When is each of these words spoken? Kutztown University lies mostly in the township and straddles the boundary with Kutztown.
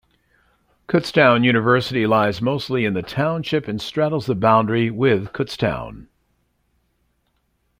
Kutztown 0.87 1.43
University 1.45 2.07
lies 2.07 2.41
mostly 2.41 2.85
in 2.85 2.95
the 2.95 3.03
township 3.03 3.67
and 3.67 3.79
straddles 3.79 4.25
the 4.25 4.33
boundary 4.33 4.89
with 4.89 5.31
Kutztown. 5.31 6.07